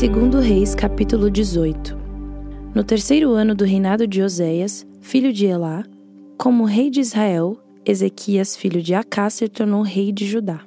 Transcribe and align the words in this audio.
Segundo 0.00 0.40
Reis, 0.40 0.74
capítulo 0.74 1.30
18. 1.30 1.94
No 2.74 2.82
terceiro 2.82 3.32
ano 3.32 3.54
do 3.54 3.66
reinado 3.66 4.06
de 4.06 4.22
Oséias, 4.22 4.86
filho 4.98 5.30
de 5.30 5.44
Elá, 5.44 5.84
como 6.38 6.64
rei 6.64 6.88
de 6.88 7.00
Israel, 7.00 7.58
Ezequias, 7.84 8.56
filho 8.56 8.80
de 8.80 8.94
Acá, 8.94 9.28
se 9.28 9.46
tornou 9.46 9.82
rei 9.82 10.10
de 10.10 10.26
Judá. 10.26 10.62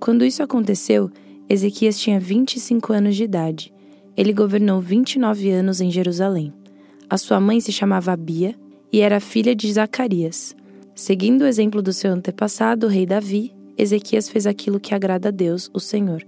Quando 0.00 0.24
isso 0.24 0.42
aconteceu, 0.42 1.08
Ezequias 1.48 1.96
tinha 1.96 2.18
25 2.18 2.92
anos 2.92 3.14
de 3.14 3.22
idade. 3.22 3.72
Ele 4.16 4.32
governou 4.32 4.80
29 4.80 5.48
anos 5.52 5.80
em 5.80 5.88
Jerusalém. 5.88 6.52
A 7.08 7.16
sua 7.16 7.40
mãe 7.40 7.60
se 7.60 7.70
chamava 7.70 8.10
Abia 8.10 8.56
e 8.92 9.00
era 9.00 9.20
filha 9.20 9.54
de 9.54 9.72
Zacarias. 9.72 10.56
Seguindo 10.92 11.42
o 11.42 11.46
exemplo 11.46 11.80
do 11.80 11.92
seu 11.92 12.10
antepassado, 12.10 12.88
o 12.88 12.90
rei 12.90 13.06
Davi, 13.06 13.54
Ezequias 13.78 14.28
fez 14.28 14.44
aquilo 14.44 14.80
que 14.80 14.92
agrada 14.92 15.28
a 15.28 15.30
Deus, 15.30 15.70
o 15.72 15.78
Senhor. 15.78 16.26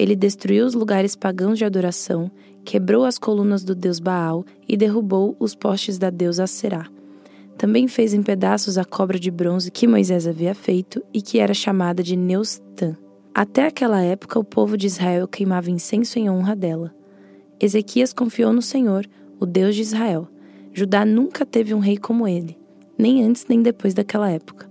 Ele 0.00 0.16
destruiu 0.16 0.64
os 0.64 0.72
lugares 0.72 1.14
pagãos 1.14 1.58
de 1.58 1.64
adoração, 1.66 2.30
quebrou 2.64 3.04
as 3.04 3.18
colunas 3.18 3.62
do 3.62 3.74
deus 3.74 4.00
Baal 4.00 4.46
e 4.66 4.74
derrubou 4.74 5.36
os 5.38 5.54
postes 5.54 5.98
da 5.98 6.08
deusa 6.08 6.46
Será. 6.46 6.86
Também 7.58 7.86
fez 7.86 8.14
em 8.14 8.22
pedaços 8.22 8.78
a 8.78 8.84
cobra 8.86 9.18
de 9.18 9.30
bronze 9.30 9.70
que 9.70 9.86
Moisés 9.86 10.26
havia 10.26 10.54
feito 10.54 11.04
e 11.12 11.20
que 11.20 11.38
era 11.38 11.52
chamada 11.52 12.02
de 12.02 12.16
Neustã. 12.16 12.96
Até 13.34 13.66
aquela 13.66 14.00
época, 14.00 14.38
o 14.38 14.44
povo 14.44 14.74
de 14.74 14.86
Israel 14.86 15.28
queimava 15.28 15.70
incenso 15.70 16.18
em 16.18 16.30
honra 16.30 16.56
dela. 16.56 16.94
Ezequias 17.60 18.14
confiou 18.14 18.54
no 18.54 18.62
Senhor, 18.62 19.06
o 19.38 19.44
Deus 19.44 19.76
de 19.76 19.82
Israel. 19.82 20.26
Judá 20.72 21.04
nunca 21.04 21.44
teve 21.44 21.74
um 21.74 21.78
rei 21.78 21.98
como 21.98 22.26
ele, 22.26 22.56
nem 22.96 23.22
antes 23.22 23.44
nem 23.46 23.60
depois 23.60 23.92
daquela 23.92 24.30
época. 24.30 24.69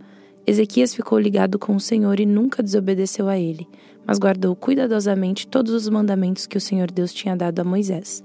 Ezequias 0.50 0.96
ficou 0.96 1.20
ligado 1.20 1.60
com 1.60 1.76
o 1.76 1.80
Senhor 1.80 2.20
e 2.20 2.26
nunca 2.26 2.64
desobedeceu 2.64 3.30
a 3.30 3.38
ele, 3.38 3.68
mas 4.04 4.18
guardou 4.18 4.56
cuidadosamente 4.56 5.48
todos 5.48 5.72
os 5.72 5.88
mandamentos 5.88 6.48
que 6.48 6.58
o 6.58 6.62
Senhor 6.62 6.90
Deus 6.90 7.14
tinha 7.14 7.36
dado 7.36 7.60
a 7.60 7.64
Moisés. 7.64 8.24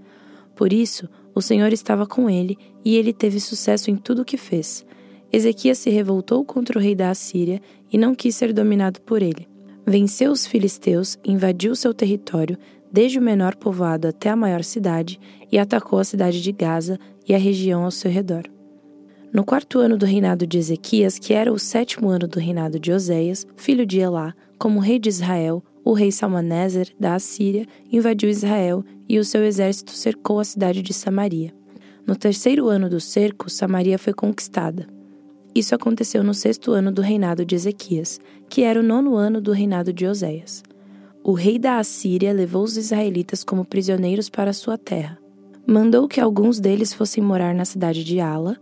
Por 0.57 0.73
isso, 0.73 1.07
o 1.35 1.43
Senhor 1.43 1.71
estava 1.71 2.07
com 2.07 2.31
ele 2.31 2.57
e 2.83 2.97
ele 2.97 3.13
teve 3.13 3.39
sucesso 3.39 3.91
em 3.91 3.97
tudo 3.97 4.23
o 4.23 4.25
que 4.25 4.39
fez. 4.39 4.87
Ezequias 5.31 5.77
se 5.77 5.91
revoltou 5.91 6.43
contra 6.47 6.79
o 6.79 6.81
rei 6.81 6.95
da 6.95 7.11
Assíria 7.11 7.61
e 7.93 7.99
não 7.99 8.15
quis 8.15 8.35
ser 8.35 8.55
dominado 8.55 9.03
por 9.03 9.21
ele. 9.21 9.47
Venceu 9.87 10.33
os 10.33 10.47
filisteus, 10.47 11.19
invadiu 11.23 11.77
seu 11.77 11.93
território, 11.93 12.57
desde 12.91 13.19
o 13.19 13.23
menor 13.23 13.55
povoado 13.55 14.09
até 14.09 14.31
a 14.31 14.37
maior 14.37 14.65
cidade, 14.65 15.21
e 15.53 15.59
atacou 15.59 15.99
a 15.99 16.05
cidade 16.05 16.41
de 16.41 16.53
Gaza 16.53 16.99
e 17.29 17.35
a 17.35 17.39
região 17.39 17.85
ao 17.85 17.91
seu 17.91 18.11
redor. 18.11 18.54
No 19.35 19.45
quarto 19.45 19.81
ano 19.81 19.99
do 19.99 20.07
reinado 20.07 20.47
de 20.47 20.57
Ezequias, 20.59 21.19
que 21.19 21.35
era 21.35 21.53
o 21.53 21.59
sétimo 21.59 22.09
ano 22.09 22.29
do 22.29 22.39
reinado 22.39 22.79
de 22.79 22.93
Oséias, 22.93 23.47
filho 23.57 23.85
de 23.85 23.99
Elá, 23.99 24.33
como 24.57 24.79
rei 24.79 24.99
de 24.99 25.09
Israel, 25.09 25.63
o 25.85 25.93
rei 25.93 26.13
Salmaneser, 26.13 26.95
da 26.99 27.17
Assíria, 27.17 27.67
invadiu 27.91 28.31
Israel 28.31 28.85
e 29.09 29.19
o 29.19 29.25
seu 29.25 29.45
exército 29.45 29.91
cercou 29.91 30.39
a 30.39 30.45
cidade 30.45 30.81
de 30.81 30.95
Samaria. 30.95 31.53
No 32.07 32.15
terceiro 32.15 32.69
ano 32.69 32.89
do 32.89 33.01
cerco, 33.01 33.51
Samaria 33.51 33.99
foi 33.99 34.13
conquistada. 34.13 34.87
Isso 35.55 35.75
aconteceu 35.75 36.23
no 36.23 36.33
sexto 36.33 36.71
ano 36.71 36.93
do 36.93 37.03
reinado 37.03 37.45
de 37.45 37.57
Ezequias, 37.57 38.21
que 38.49 38.63
era 38.63 38.79
o 38.79 38.85
nono 38.85 39.17
ano 39.17 39.41
do 39.41 39.51
reinado 39.51 39.93
de 39.93 40.07
Oséias 40.07 40.63
o 41.25 41.33
rei 41.33 41.59
da 41.59 41.79
Assíria 41.79 42.35
levou 42.35 42.63
os 42.63 42.77
israelitas 42.77 43.43
como 43.43 43.65
prisioneiros 43.65 44.29
para 44.29 44.53
sua 44.53 44.77
terra. 44.77 45.19
Mandou 45.67 46.07
que 46.07 46.21
alguns 46.21 46.61
deles 46.61 46.93
fossem 46.93 47.25
morar 47.25 47.55
na 47.55 47.65
cidade 47.65 48.05
de 48.05 48.21
Ala, 48.21 48.59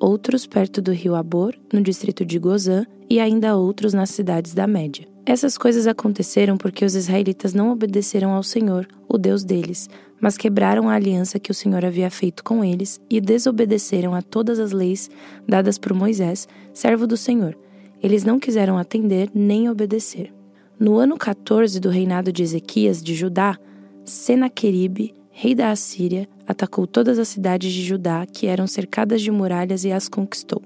outros 0.00 0.46
perto 0.46 0.80
do 0.80 0.92
rio 0.92 1.14
Abor, 1.14 1.54
no 1.72 1.80
distrito 1.80 2.24
de 2.24 2.38
Gozã, 2.38 2.84
e 3.08 3.20
ainda 3.20 3.56
outros 3.56 3.94
nas 3.94 4.10
cidades 4.10 4.54
da 4.54 4.66
Média. 4.66 5.06
Essas 5.24 5.58
coisas 5.58 5.86
aconteceram 5.86 6.56
porque 6.56 6.84
os 6.84 6.94
israelitas 6.94 7.52
não 7.52 7.70
obedeceram 7.72 8.32
ao 8.32 8.42
Senhor, 8.42 8.86
o 9.08 9.18
Deus 9.18 9.44
deles, 9.44 9.88
mas 10.20 10.36
quebraram 10.36 10.88
a 10.88 10.94
aliança 10.94 11.38
que 11.38 11.50
o 11.50 11.54
Senhor 11.54 11.84
havia 11.84 12.10
feito 12.10 12.44
com 12.44 12.64
eles 12.64 13.00
e 13.10 13.20
desobedeceram 13.20 14.14
a 14.14 14.22
todas 14.22 14.58
as 14.58 14.72
leis 14.72 15.10
dadas 15.46 15.78
por 15.78 15.92
Moisés, 15.92 16.46
servo 16.72 17.06
do 17.06 17.16
Senhor. 17.16 17.58
Eles 18.02 18.24
não 18.24 18.38
quiseram 18.38 18.78
atender 18.78 19.30
nem 19.34 19.68
obedecer. 19.68 20.32
No 20.78 20.96
ano 20.96 21.16
14 21.16 21.80
do 21.80 21.88
reinado 21.88 22.32
de 22.32 22.42
Ezequias 22.42 23.02
de 23.02 23.14
Judá, 23.14 23.58
Senaqueribe, 24.04 25.14
rei 25.30 25.54
da 25.54 25.70
Assíria, 25.70 26.28
atacou 26.46 26.86
todas 26.86 27.18
as 27.18 27.28
cidades 27.28 27.72
de 27.72 27.82
Judá 27.82 28.26
que 28.26 28.46
eram 28.46 28.66
cercadas 28.66 29.20
de 29.22 29.30
muralhas 29.30 29.84
e 29.84 29.92
as 29.92 30.08
conquistou. 30.08 30.62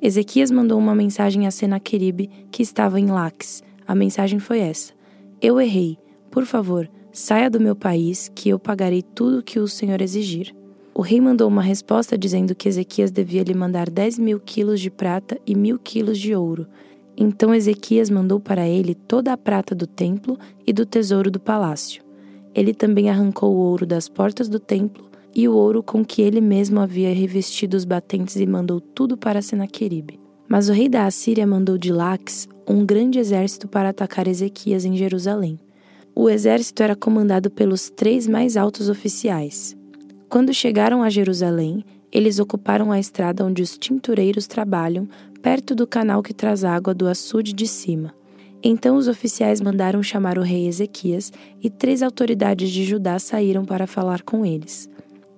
Ezequias 0.00 0.50
mandou 0.50 0.78
uma 0.78 0.94
mensagem 0.94 1.46
a 1.46 1.50
Senaqueribe, 1.50 2.28
que 2.50 2.62
estava 2.62 3.00
em 3.00 3.06
Laques. 3.06 3.62
A 3.86 3.94
mensagem 3.94 4.38
foi 4.38 4.60
essa: 4.60 4.92
Eu 5.40 5.60
errei. 5.60 5.98
Por 6.30 6.44
favor, 6.44 6.90
saia 7.12 7.48
do 7.48 7.60
meu 7.60 7.74
país, 7.74 8.30
que 8.34 8.48
eu 8.48 8.58
pagarei 8.58 9.02
tudo 9.02 9.38
o 9.38 9.42
que 9.42 9.58
o 9.58 9.66
Senhor 9.66 10.00
exigir. 10.02 10.54
O 10.94 11.02
rei 11.02 11.20
mandou 11.20 11.48
uma 11.48 11.62
resposta 11.62 12.16
dizendo 12.16 12.54
que 12.54 12.68
Ezequias 12.68 13.10
devia 13.10 13.42
lhe 13.42 13.54
mandar 13.54 13.90
dez 13.90 14.18
mil 14.18 14.40
quilos 14.40 14.80
de 14.80 14.90
prata 14.90 15.38
e 15.46 15.54
mil 15.54 15.78
quilos 15.78 16.18
de 16.18 16.34
ouro, 16.34 16.66
então 17.16 17.54
Ezequias 17.54 18.10
mandou 18.10 18.38
para 18.38 18.68
ele 18.68 18.94
toda 18.94 19.32
a 19.32 19.36
prata 19.36 19.74
do 19.74 19.86
templo 19.86 20.38
e 20.66 20.72
do 20.72 20.84
tesouro 20.84 21.30
do 21.30 21.40
palácio. 21.40 22.05
Ele 22.56 22.72
também 22.72 23.10
arrancou 23.10 23.54
o 23.54 23.58
ouro 23.58 23.84
das 23.84 24.08
portas 24.08 24.48
do 24.48 24.58
templo 24.58 25.04
e 25.34 25.46
o 25.46 25.54
ouro 25.54 25.82
com 25.82 26.02
que 26.02 26.22
ele 26.22 26.40
mesmo 26.40 26.80
havia 26.80 27.12
revestido 27.12 27.76
os 27.76 27.84
batentes 27.84 28.36
e 28.36 28.46
mandou 28.46 28.80
tudo 28.80 29.14
para 29.14 29.42
Senaqueribe. 29.42 30.18
Mas 30.48 30.70
o 30.70 30.72
rei 30.72 30.88
da 30.88 31.04
Assíria 31.04 31.46
mandou 31.46 31.76
de 31.76 31.92
Laques 31.92 32.48
um 32.66 32.86
grande 32.86 33.18
exército 33.18 33.68
para 33.68 33.90
atacar 33.90 34.26
Ezequias 34.26 34.86
em 34.86 34.96
Jerusalém. 34.96 35.60
O 36.14 36.30
exército 36.30 36.82
era 36.82 36.96
comandado 36.96 37.50
pelos 37.50 37.90
três 37.90 38.26
mais 38.26 38.56
altos 38.56 38.88
oficiais. 38.88 39.76
Quando 40.26 40.54
chegaram 40.54 41.02
a 41.02 41.10
Jerusalém, 41.10 41.84
eles 42.10 42.38
ocuparam 42.38 42.90
a 42.90 42.98
estrada 42.98 43.44
onde 43.44 43.60
os 43.60 43.76
tintureiros 43.76 44.46
trabalham, 44.46 45.06
perto 45.42 45.74
do 45.74 45.86
canal 45.86 46.22
que 46.22 46.32
traz 46.32 46.64
água 46.64 46.94
do 46.94 47.06
açude 47.06 47.52
de 47.52 47.66
cima. 47.66 48.14
Então 48.62 48.96
os 48.96 49.08
oficiais 49.08 49.60
mandaram 49.60 50.02
chamar 50.02 50.38
o 50.38 50.42
rei 50.42 50.66
Ezequias 50.66 51.32
e 51.62 51.70
três 51.70 52.02
autoridades 52.02 52.70
de 52.70 52.84
Judá 52.84 53.18
saíram 53.18 53.64
para 53.64 53.86
falar 53.86 54.22
com 54.22 54.44
eles. 54.44 54.88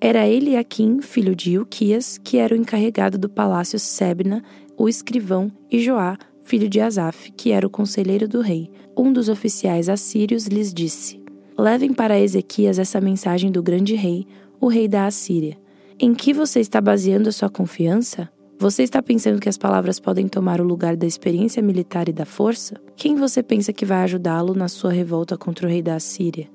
Era 0.01 0.27
ele 0.27 0.57
Aquim, 0.57 1.03
filho 1.03 1.35
de 1.35 1.53
Ilquias, 1.53 2.19
que 2.19 2.39
era 2.39 2.55
o 2.55 2.57
encarregado 2.57 3.19
do 3.19 3.29
palácio 3.29 3.79
Sebna, 3.79 4.43
o 4.77 4.89
escrivão, 4.89 5.51
e 5.71 5.81
Joá, 5.81 6.17
filho 6.45 6.69
de 6.69 6.81
Asaf, 6.81 7.33
que 7.33 7.51
era 7.51 7.67
o 7.67 7.71
conselheiro 7.71 8.29
do 8.29 8.41
rei. 8.41 8.71
Um 8.97 9.13
dos 9.13 9.29
oficiais 9.29 9.89
assírios 9.89 10.47
lhes 10.47 10.73
disse: 10.73 11.21
Levem 11.59 11.93
para 11.93 12.19
Ezequias 12.19 12.79
essa 12.79 13.01
mensagem 13.01 13.51
do 13.51 13.63
grande 13.63 13.97
rei, 13.97 14.25
o 14.61 14.69
rei 14.69 14.87
da 14.87 15.07
Assíria. 15.07 15.59
Em 15.99 16.15
que 16.15 16.33
você 16.33 16.61
está 16.61 16.81
baseando 16.81 17.29
a 17.29 17.33
sua 17.33 17.51
confiança? 17.51 18.31
Você 18.61 18.83
está 18.83 19.01
pensando 19.01 19.39
que 19.39 19.49
as 19.49 19.57
palavras 19.57 20.01
podem 20.01 20.27
tomar 20.27 20.61
o 20.61 20.65
lugar 20.65 20.97
da 20.97 21.07
experiência 21.07 21.63
militar 21.63 22.09
e 22.09 22.13
da 22.13 22.25
força? 22.25 22.75
Quem 22.97 23.15
você 23.15 23.41
pensa 23.41 23.73
que 23.73 23.85
vai 23.85 24.03
ajudá-lo 24.03 24.53
na 24.53 24.67
sua 24.67 24.91
revolta 24.91 25.39
contra 25.39 25.65
o 25.65 25.71
rei 25.71 25.81
da 25.81 25.95
Assíria? 25.95 26.49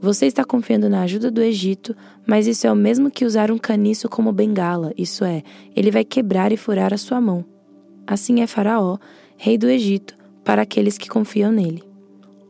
Você 0.00 0.26
está 0.26 0.44
confiando 0.44 0.88
na 0.88 1.02
ajuda 1.02 1.28
do 1.28 1.42
Egito, 1.42 1.96
mas 2.24 2.46
isso 2.46 2.68
é 2.68 2.72
o 2.72 2.76
mesmo 2.76 3.10
que 3.10 3.24
usar 3.24 3.50
um 3.50 3.58
caniço 3.58 4.08
como 4.08 4.32
bengala, 4.32 4.92
isso 4.96 5.24
é, 5.24 5.42
ele 5.74 5.90
vai 5.90 6.04
quebrar 6.04 6.52
e 6.52 6.56
furar 6.56 6.94
a 6.94 6.96
sua 6.96 7.20
mão. 7.20 7.44
Assim 8.06 8.42
é 8.42 8.46
Faraó, 8.46 8.96
rei 9.36 9.58
do 9.58 9.68
Egito, 9.68 10.14
para 10.44 10.62
aqueles 10.62 10.96
que 10.96 11.08
confiam 11.08 11.50
nele. 11.50 11.82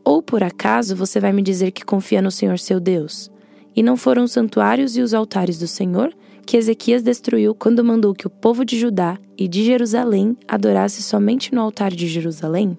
Ou 0.05 0.21
por 0.21 0.43
acaso 0.43 0.95
você 0.95 1.19
vai 1.19 1.33
me 1.33 1.41
dizer 1.41 1.71
que 1.71 1.83
confia 1.83 2.21
no 2.21 2.29
Senhor 2.29 2.59
seu 2.59 2.79
Deus? 2.79 3.31
E 3.75 3.81
não 3.81 3.97
foram 3.97 4.25
os 4.25 4.31
santuários 4.31 4.95
e 4.95 5.01
os 5.01 5.11
altares 5.11 5.57
do 5.57 5.67
Senhor 5.67 6.13
que 6.51 6.57
Ezequias 6.57 7.01
destruiu 7.01 7.55
quando 7.55 7.81
mandou 7.81 8.13
que 8.13 8.27
o 8.27 8.29
povo 8.29 8.65
de 8.65 8.77
Judá 8.77 9.17
e 9.37 9.47
de 9.47 9.63
Jerusalém 9.63 10.35
adorasse 10.45 11.01
somente 11.01 11.55
no 11.55 11.61
altar 11.61 11.91
de 11.91 12.05
Jerusalém? 12.09 12.77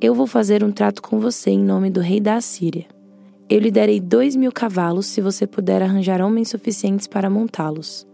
Eu 0.00 0.14
vou 0.14 0.24
fazer 0.24 0.62
um 0.62 0.70
trato 0.70 1.02
com 1.02 1.18
você 1.18 1.50
em 1.50 1.64
nome 1.64 1.90
do 1.90 1.98
rei 1.98 2.20
da 2.20 2.36
Assíria. 2.36 2.86
Eu 3.50 3.58
lhe 3.58 3.72
darei 3.72 3.98
dois 3.98 4.36
mil 4.36 4.52
cavalos 4.52 5.06
se 5.06 5.20
você 5.20 5.48
puder 5.48 5.82
arranjar 5.82 6.20
homens 6.20 6.50
suficientes 6.50 7.08
para 7.08 7.28
montá-los. 7.28 8.06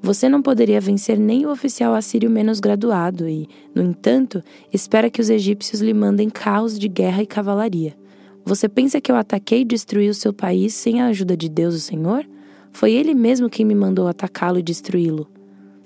Você 0.00 0.26
não 0.26 0.40
poderia 0.40 0.80
vencer 0.80 1.18
nem 1.18 1.44
o 1.44 1.50
oficial 1.50 1.92
assírio 1.94 2.30
menos 2.30 2.60
graduado 2.60 3.28
e, 3.28 3.46
no 3.74 3.82
entanto, 3.82 4.42
espera 4.72 5.10
que 5.10 5.20
os 5.20 5.28
egípcios 5.28 5.82
lhe 5.82 5.92
mandem 5.92 6.30
carros 6.30 6.78
de 6.78 6.88
guerra 6.88 7.22
e 7.22 7.26
cavalaria. 7.26 7.94
Você 8.42 8.70
pensa 8.70 9.02
que 9.02 9.12
eu 9.12 9.16
ataquei 9.16 9.60
e 9.60 9.66
destruí 9.66 10.08
o 10.08 10.14
seu 10.14 10.32
país 10.32 10.72
sem 10.72 11.02
a 11.02 11.08
ajuda 11.08 11.36
de 11.36 11.50
Deus, 11.50 11.74
o 11.74 11.78
Senhor? 11.78 12.24
Foi 12.74 12.92
ele 12.92 13.14
mesmo 13.14 13.48
quem 13.48 13.64
me 13.64 13.74
mandou 13.74 14.08
atacá-lo 14.08 14.58
e 14.58 14.62
destruí-lo. 14.62 15.28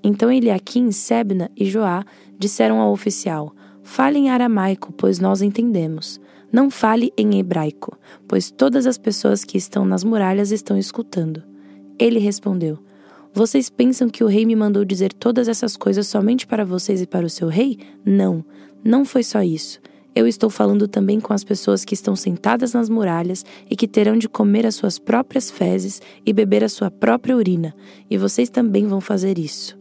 Então 0.02 0.32
Eliakim, 0.32 0.90
Sebna 0.90 1.50
e 1.54 1.66
Joá 1.66 2.02
disseram 2.38 2.80
ao 2.80 2.90
oficial: 2.90 3.54
Fale 3.82 4.18
em 4.18 4.30
aramaico, 4.30 4.90
pois 4.94 5.20
nós 5.20 5.42
entendemos. 5.42 6.18
Não 6.50 6.70
fale 6.70 7.12
em 7.14 7.38
hebraico, 7.38 7.98
pois 8.26 8.50
todas 8.50 8.86
as 8.86 8.96
pessoas 8.96 9.44
que 9.44 9.58
estão 9.58 9.84
nas 9.84 10.02
muralhas 10.02 10.50
estão 10.50 10.78
escutando. 10.78 11.42
Ele 11.98 12.18
respondeu: 12.18 12.78
Vocês 13.34 13.68
pensam 13.68 14.08
que 14.08 14.24
o 14.24 14.26
rei 14.26 14.46
me 14.46 14.56
mandou 14.56 14.82
dizer 14.82 15.12
todas 15.12 15.46
essas 15.46 15.76
coisas 15.76 16.06
somente 16.06 16.46
para 16.46 16.64
vocês 16.64 17.02
e 17.02 17.06
para 17.06 17.26
o 17.26 17.30
seu 17.30 17.48
rei? 17.48 17.78
Não, 18.02 18.42
não 18.82 19.04
foi 19.04 19.22
só 19.22 19.42
isso. 19.42 19.78
Eu 20.18 20.26
estou 20.26 20.50
falando 20.50 20.88
também 20.88 21.20
com 21.20 21.32
as 21.32 21.44
pessoas 21.44 21.84
que 21.84 21.94
estão 21.94 22.16
sentadas 22.16 22.72
nas 22.72 22.88
muralhas 22.88 23.44
e 23.70 23.76
que 23.76 23.86
terão 23.86 24.16
de 24.16 24.28
comer 24.28 24.66
as 24.66 24.74
suas 24.74 24.98
próprias 24.98 25.48
fezes 25.48 26.02
e 26.26 26.32
beber 26.32 26.64
a 26.64 26.68
sua 26.68 26.90
própria 26.90 27.36
urina, 27.36 27.72
e 28.10 28.18
vocês 28.18 28.50
também 28.50 28.84
vão 28.84 29.00
fazer 29.00 29.38
isso. 29.38 29.78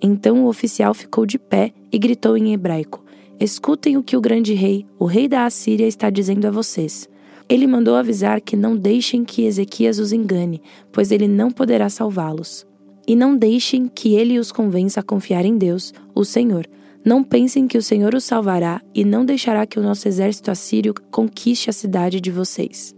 Então 0.00 0.44
o 0.44 0.48
oficial 0.48 0.94
ficou 0.94 1.26
de 1.26 1.40
pé 1.40 1.72
e 1.90 1.98
gritou 1.98 2.36
em 2.36 2.52
hebraico: 2.52 3.04
Escutem 3.40 3.96
o 3.96 4.02
que 4.02 4.16
o 4.16 4.20
grande 4.20 4.54
rei, 4.54 4.86
o 4.96 5.06
rei 5.06 5.26
da 5.26 5.44
Assíria, 5.44 5.88
está 5.88 6.08
dizendo 6.08 6.46
a 6.46 6.52
vocês. 6.52 7.08
Ele 7.48 7.66
mandou 7.66 7.96
avisar 7.96 8.40
que 8.40 8.54
não 8.54 8.76
deixem 8.76 9.24
que 9.24 9.44
Ezequias 9.44 9.98
os 9.98 10.12
engane, 10.12 10.62
pois 10.92 11.10
ele 11.10 11.26
não 11.26 11.50
poderá 11.50 11.88
salvá-los. 11.90 12.64
E 13.08 13.16
não 13.16 13.36
deixem 13.36 13.88
que 13.88 14.14
ele 14.14 14.38
os 14.38 14.52
convença 14.52 15.00
a 15.00 15.02
confiar 15.02 15.44
em 15.44 15.58
Deus, 15.58 15.92
o 16.14 16.24
Senhor. 16.24 16.64
Não 17.04 17.22
pensem 17.22 17.68
que 17.68 17.76
o 17.76 17.82
Senhor 17.82 18.14
os 18.14 18.24
salvará 18.24 18.80
e 18.94 19.04
não 19.04 19.26
deixará 19.26 19.66
que 19.66 19.78
o 19.78 19.82
nosso 19.82 20.08
exército 20.08 20.50
assírio 20.50 20.94
conquiste 21.10 21.68
a 21.68 21.72
cidade 21.72 22.18
de 22.18 22.30
vocês. 22.30 22.96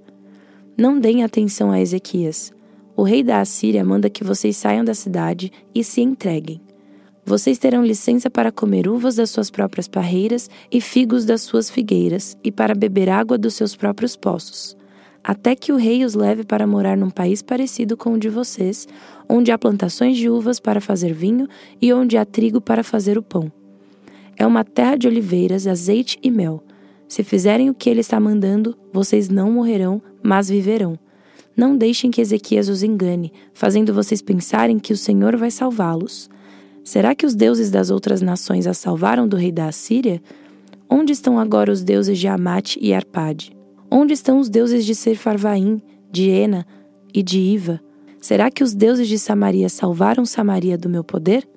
Não 0.79 1.01
deem 1.01 1.25
atenção 1.25 1.73
a 1.73 1.81
Ezequias. 1.81 2.53
O 2.95 3.03
rei 3.03 3.25
da 3.25 3.41
Assíria 3.41 3.85
manda 3.85 4.09
que 4.09 4.23
vocês 4.23 4.57
saiam 4.57 4.85
da 4.85 4.95
cidade 4.95 5.51
e 5.75 5.83
se 5.83 6.01
entreguem. 6.01 6.61
Vocês 7.25 7.59
terão 7.59 7.85
licença 7.85 8.31
para 8.31 8.53
comer 8.53 8.87
uvas 8.87 9.17
das 9.17 9.31
suas 9.31 9.51
próprias 9.51 9.89
parreiras 9.89 10.49
e 10.71 10.81
figos 10.81 11.25
das 11.25 11.43
suas 11.43 11.69
figueiras, 11.69 12.39
e 12.45 12.53
para 12.53 12.77
beber 12.77 13.09
água 13.09 13.37
dos 13.37 13.55
seus 13.55 13.75
próprios 13.75 14.15
poços, 14.15 14.77
até 15.25 15.57
que 15.57 15.73
o 15.73 15.77
rei 15.77 16.05
os 16.05 16.15
leve 16.15 16.45
para 16.45 16.65
morar 16.65 16.97
num 16.97 17.11
país 17.11 17.43
parecido 17.43 17.97
com 17.97 18.13
o 18.13 18.19
de 18.19 18.29
vocês, 18.29 18.87
onde 19.29 19.51
há 19.51 19.59
plantações 19.59 20.17
de 20.17 20.31
uvas 20.31 20.61
para 20.61 20.81
fazer 20.81 21.13
vinho 21.13 21.49
e 21.83 21.93
onde 21.93 22.17
há 22.17 22.25
trigo 22.25 22.61
para 22.61 22.85
fazer 22.85 23.19
o 23.19 23.23
pão. 23.23 23.51
É 24.37 24.47
uma 24.47 24.65
terra 24.65 24.97
de 24.97 25.09
oliveiras, 25.09 25.67
azeite 25.67 26.19
e 26.23 26.31
mel. 26.31 26.63
Se 27.09 27.23
fizerem 27.23 27.71
o 27.71 27.75
que 27.75 27.89
ele 27.89 28.01
está 28.01 28.21
mandando, 28.21 28.77
vocês 28.93 29.29
não 29.29 29.51
morrerão, 29.51 30.03
mas 30.23 30.49
viverão. 30.49 30.99
Não 31.57 31.77
deixem 31.77 32.11
que 32.11 32.21
Ezequias 32.21 32.69
os 32.69 32.83
engane, 32.83 33.33
fazendo 33.55 33.95
vocês 33.95 34.21
pensarem 34.21 34.79
que 34.79 34.93
o 34.93 34.97
Senhor 34.97 35.37
vai 35.37 35.51
salvá-los. 35.51 36.29
Será 36.85 37.15
que 37.15 37.25
os 37.25 37.35
deuses 37.35 37.71
das 37.71 37.91
outras 37.91 38.21
nações 38.21 38.67
a 38.67 38.75
salvaram 38.75 39.27
do 39.27 39.37
rei 39.37 39.51
da 39.51 39.67
Assíria? 39.67 40.23
Onde 40.89 41.13
estão 41.13 41.39
agora 41.39 41.73
os 41.73 41.83
deuses 41.83 42.19
de 42.19 42.29
Amate 42.29 42.79
e 42.81 42.93
Arpade? 42.93 43.57
Onde 43.91 44.13
estão 44.13 44.39
os 44.39 44.49
deuses 44.49 44.85
de 44.85 44.95
Serfarvaim, 44.95 45.81
de 46.13 46.29
Ena 46.29 46.67
e 47.15 47.23
de 47.23 47.39
Iva? 47.39 47.81
Será 48.21 48.51
que 48.51 48.63
os 48.63 48.75
deuses 48.75 49.09
de 49.09 49.19
Samaria 49.19 49.69
salvaram 49.69 50.27
Samaria 50.27 50.77
do 50.77 50.89
meu 50.89 51.03
poder? 51.03 51.49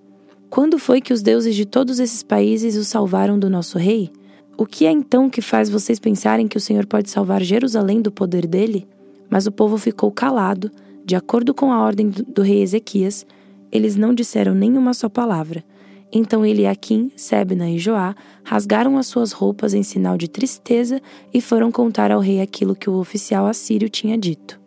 Quando 0.50 0.80
foi 0.80 1.00
que 1.00 1.14
os 1.14 1.22
deuses 1.22 1.56
de 1.56 1.64
todos 1.64 2.00
esses 2.00 2.24
países 2.24 2.76
os 2.76 2.88
salvaram 2.88 3.38
do 3.38 3.50
nosso 3.50 3.78
rei? 3.78 4.12
O 4.58 4.66
que 4.66 4.88
é 4.88 4.92
então 4.92 5.30
que 5.30 5.42
faz 5.42 5.70
vocês 5.70 6.00
pensarem 6.00 6.48
que 6.48 6.58
o 6.58 6.62
Senhor 6.62 6.88
pode 6.88 7.10
salvar 7.10 7.44
Jerusalém 7.44 8.02
do 8.02 8.12
poder 8.12 8.48
dele? 8.48 8.88
Mas 9.30 9.46
o 9.46 9.52
povo 9.52 9.78
ficou 9.78 10.12
calado, 10.12 10.72
de 11.06 11.16
acordo 11.16 11.54
com 11.54 11.72
a 11.72 11.80
ordem 11.80 12.10
do 12.10 12.42
rei 12.42 12.64
Ezequias, 12.64 13.28
eles 13.72 13.96
não 13.96 14.12
disseram 14.12 14.56
nenhuma 14.56 14.94
só 14.96 15.08
palavra. 15.08 15.64
Então 16.12 16.44
Eliakim, 16.44 17.12
Sebna 17.16 17.70
e 17.70 17.78
Joá 17.78 18.16
rasgaram 18.44 18.98
as 18.98 19.06
suas 19.06 19.32
roupas 19.32 19.76
em 19.76 19.84
sinal 19.84 20.18
de 20.18 20.28
tristeza 20.28 21.00
e 21.32 21.40
foram 21.40 21.72
contar 21.72 22.12
ao 22.12 22.20
rei 22.20 22.42
aquilo 22.42 22.76
que 22.76 22.90
o 22.90 22.96
oficial 22.96 23.46
assírio 23.46 23.88
tinha 23.88 24.18
dito. 24.18 24.60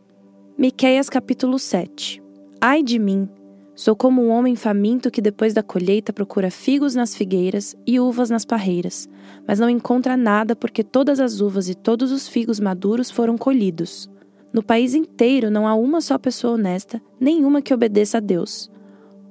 Miqueias 0.56 1.10
capítulo 1.10 1.58
7 1.58 2.22
Ai 2.60 2.84
de 2.84 3.00
mim! 3.00 3.28
Sou 3.74 3.96
como 3.96 4.22
um 4.22 4.28
homem 4.28 4.54
faminto 4.54 5.10
que 5.10 5.22
depois 5.22 5.54
da 5.54 5.62
colheita 5.62 6.12
procura 6.12 6.50
figos 6.50 6.94
nas 6.94 7.16
figueiras 7.16 7.74
e 7.86 7.98
uvas 7.98 8.28
nas 8.28 8.44
parreiras, 8.44 9.08
mas 9.48 9.58
não 9.58 9.70
encontra 9.70 10.14
nada 10.14 10.54
porque 10.54 10.84
todas 10.84 11.18
as 11.18 11.40
uvas 11.40 11.70
e 11.70 11.74
todos 11.74 12.12
os 12.12 12.28
figos 12.28 12.60
maduros 12.60 13.10
foram 13.10 13.38
colhidos. 13.38 14.10
No 14.52 14.62
país 14.62 14.94
inteiro 14.94 15.50
não 15.50 15.66
há 15.66 15.74
uma 15.74 16.02
só 16.02 16.18
pessoa 16.18 16.54
honesta, 16.54 17.00
nenhuma 17.18 17.62
que 17.62 17.72
obedeça 17.72 18.18
a 18.18 18.20
Deus. 18.20 18.70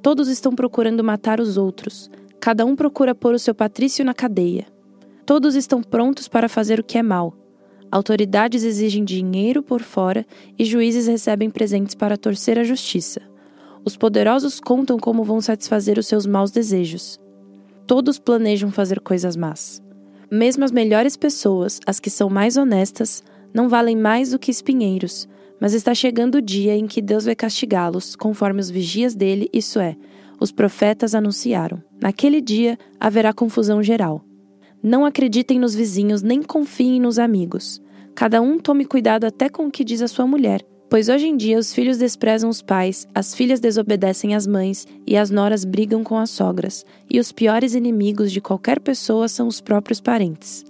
Todos 0.02 0.28
estão 0.28 0.54
procurando 0.56 1.04
matar 1.04 1.40
os 1.40 1.58
outros. 1.58 2.10
Cada 2.40 2.66
um 2.66 2.76
procura 2.76 3.14
pôr 3.14 3.36
o 3.36 3.40
seu 3.40 3.54
patrício 3.54 4.04
na 4.04 4.16
cadeia. 4.16 4.66
Todos 5.24 5.54
estão 5.54 5.84
prontos 5.84 6.28
para 6.28 6.50
fazer 6.50 6.80
o 6.80 6.84
que 6.84 6.98
é 6.98 7.04
mal. 7.04 7.36
Autoridades 7.92 8.64
exigem 8.64 9.04
dinheiro 9.04 9.62
por 9.62 9.82
fora 9.82 10.26
e 10.58 10.66
juízes 10.66 11.06
recebem 11.06 11.52
presentes 11.52 11.94
para 11.94 12.18
torcer 12.18 12.58
a 12.58 12.64
justiça. 12.64 13.31
Os 13.84 13.98
poderosos 13.98 14.60
contam 14.60 15.00
como 15.00 15.24
vão 15.24 15.42
satisfazer 15.42 15.98
os 15.98 16.08
seus 16.08 16.26
maus 16.26 16.52
desejos. 16.52 17.20
Todos 17.88 18.20
planejam 18.20 18.72
fazer 18.72 19.00
coisas 19.00 19.36
más. 19.36 19.82
Mesmo 20.32 20.64
as 20.64 20.72
melhores 20.72 21.18
pessoas, 21.18 21.80
as 21.86 22.00
que 22.00 22.10
são 22.10 22.30
mais 22.30 22.58
honestas, 22.58 23.24
não 23.54 23.68
valem 23.68 23.98
mais 23.98 24.32
do 24.32 24.40
que 24.40 24.52
espinheiros, 24.52 25.28
mas 25.60 25.74
está 25.74 25.94
chegando 25.94 26.36
o 26.36 26.42
dia 26.42 26.76
em 26.76 26.88
que 26.88 27.02
Deus 27.02 27.26
vai 27.26 27.36
castigá-los, 27.36 28.16
conforme 28.16 28.62
os 28.62 28.70
vigias 28.70 29.14
dele, 29.14 29.50
isso 29.52 29.80
é, 29.80 29.96
os 30.40 30.52
profetas 30.52 31.14
anunciaram. 31.14 31.84
Naquele 32.02 32.40
dia 32.40 32.78
haverá 33.00 33.34
confusão 33.34 33.84
geral. 33.84 34.24
Não 34.82 35.06
acreditem 35.06 35.60
nos 35.60 35.76
vizinhos, 35.76 36.22
nem 36.22 36.42
confiem 36.42 37.00
nos 37.00 37.20
amigos. 37.20 37.82
Cada 38.16 38.42
um 38.42 38.58
tome 38.58 38.86
cuidado 38.86 39.26
até 39.26 39.50
com 39.50 39.68
o 39.68 39.72
que 39.72 39.84
diz 39.84 40.02
a 40.02 40.08
sua 40.08 40.26
mulher, 40.26 40.66
pois 40.92 41.10
hoje 41.10 41.26
em 41.26 41.36
dia 41.36 41.58
os 41.58 41.74
filhos 41.74 41.98
desprezam 41.98 42.52
os 42.52 42.62
pais, 42.62 43.08
as 43.16 43.34
filhas 43.34 43.60
desobedecem 43.60 44.36
às 44.36 44.46
mães 44.46 44.86
e 45.08 45.18
as 45.18 45.32
noras 45.32 45.66
brigam 45.66 46.04
com 46.04 46.20
as 46.20 46.30
sogras, 46.30 46.86
e 47.10 47.20
os 47.20 47.32
piores 47.32 47.74
inimigos 47.74 48.32
de 48.32 48.40
qualquer 48.40 48.80
pessoa 48.80 49.28
são 49.28 49.48
os 49.48 49.60
próprios 49.60 50.00
parentes. 50.00 50.64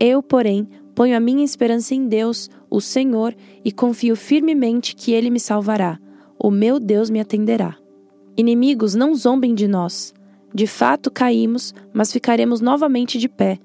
Eu, 0.00 0.20
porém, 0.20 0.66
Ponho 0.94 1.16
a 1.16 1.20
minha 1.20 1.44
esperança 1.44 1.94
em 1.94 2.06
Deus, 2.06 2.50
o 2.68 2.80
Senhor, 2.80 3.34
e 3.64 3.72
confio 3.72 4.14
firmemente 4.14 4.94
que 4.94 5.12
Ele 5.12 5.30
me 5.30 5.40
salvará. 5.40 5.98
O 6.38 6.50
meu 6.50 6.78
Deus 6.78 7.08
me 7.08 7.20
atenderá. 7.20 7.76
Inimigos, 8.36 8.94
não 8.94 9.14
zombem 9.14 9.54
de 9.54 9.66
nós. 9.66 10.12
De 10.54 10.66
fato 10.66 11.10
caímos, 11.10 11.72
mas 11.94 12.12
ficaremos 12.12 12.60
novamente 12.60 13.18
de 13.18 13.28
pé. 13.28 13.58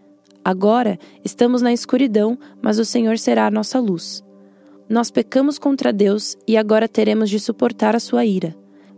Agora 0.43 0.97
estamos 1.23 1.61
na 1.61 1.73
escuridão, 1.73 2.37
mas 2.61 2.79
o 2.79 2.85
Senhor 2.85 3.17
será 3.17 3.47
a 3.47 3.51
nossa 3.51 3.77
luz. 3.79 4.23
Nós 4.89 5.11
pecamos 5.11 5.59
contra 5.59 5.91
Deus 5.91 6.37
e 6.47 6.55
agora 6.55 6.87
teremos 6.87 7.29
de 7.29 7.39
suportar 7.39 7.95
a 7.95 7.99
sua 7.99 8.25
ira. 8.25 8.55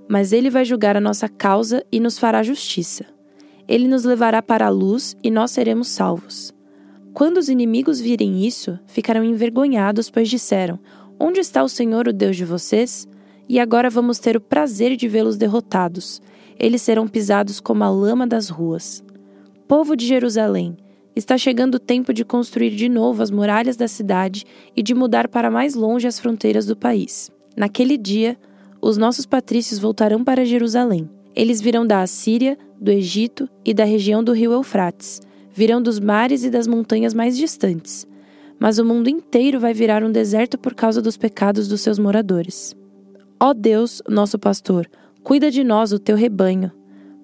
Mas 0.07 0.31
Ele 0.31 0.49
vai 0.49 0.63
julgar 0.63 0.95
a 0.95 1.01
nossa 1.01 1.27
causa 1.27 1.83
e 1.91 1.99
nos 1.99 2.19
fará 2.19 2.43
justiça. 2.43 3.05
Ele 3.67 3.87
nos 3.87 4.03
levará 4.03 4.41
para 4.41 4.67
a 4.67 4.69
luz 4.69 5.17
e 5.23 5.31
nós 5.31 5.51
seremos 5.51 5.87
salvos. 5.87 6.53
Quando 7.13 7.37
os 7.37 7.49
inimigos 7.49 7.99
virem 7.99 8.45
isso, 8.45 8.79
ficarão 8.85 9.23
envergonhados, 9.23 10.09
pois 10.09 10.29
disseram: 10.29 10.79
Onde 11.19 11.39
está 11.39 11.63
o 11.63 11.69
Senhor, 11.69 12.07
o 12.07 12.13
Deus 12.13 12.37
de 12.37 12.45
vocês? 12.45 13.07
E 13.47 13.59
agora 13.59 13.89
vamos 13.89 14.19
ter 14.19 14.37
o 14.37 14.41
prazer 14.41 14.95
de 14.95 15.07
vê-los 15.07 15.37
derrotados. 15.37 16.21
Eles 16.57 16.83
serão 16.83 17.07
pisados 17.07 17.59
como 17.59 17.83
a 17.83 17.89
lama 17.89 18.27
das 18.27 18.49
ruas. 18.49 19.03
Povo 19.67 19.95
de 19.95 20.05
Jerusalém, 20.05 20.77
está 21.19 21.37
chegando 21.37 21.75
o 21.75 21.79
tempo 21.79 22.13
de 22.13 22.25
construir 22.25 22.71
de 22.71 22.89
novo 22.89 23.21
as 23.21 23.29
muralhas 23.29 23.77
da 23.77 23.87
cidade 23.87 24.45
e 24.75 24.81
de 24.81 24.93
mudar 24.93 25.27
para 25.27 25.51
mais 25.51 25.75
longe 25.75 26.07
as 26.07 26.19
fronteiras 26.19 26.65
do 26.65 26.75
país. 26.75 27.29
Naquele 27.55 27.97
dia, 27.97 28.37
os 28.81 28.97
nossos 28.97 29.25
patrícios 29.25 29.79
voltarão 29.79 30.23
para 30.23 30.45
Jerusalém. 30.45 31.09
Eles 31.35 31.61
virão 31.61 31.85
da 31.85 32.01
Assíria, 32.01 32.57
do 32.79 32.89
Egito 32.89 33.47
e 33.63 33.73
da 33.73 33.83
região 33.83 34.23
do 34.23 34.33
rio 34.33 34.51
Eufrates 34.51 35.21
virão 35.59 35.81
dos 35.81 35.99
mares 35.99 36.45
e 36.45 36.49
das 36.49 36.67
montanhas 36.67 37.13
mais 37.13 37.37
distantes, 37.37 38.07
mas 38.57 38.79
o 38.79 38.85
mundo 38.85 39.09
inteiro 39.09 39.59
vai 39.59 39.73
virar 39.73 40.05
um 40.05 40.11
deserto 40.11 40.57
por 40.57 40.73
causa 40.73 41.01
dos 41.01 41.17
pecados 41.17 41.67
dos 41.67 41.81
seus 41.81 41.99
moradores. 41.99 42.73
Ó 43.37 43.53
Deus, 43.53 44.01
nosso 44.07 44.39
pastor, 44.39 44.89
cuida 45.21 45.51
de 45.51 45.61
nós, 45.61 45.91
o 45.91 45.99
teu 45.99 46.15
rebanho, 46.15 46.71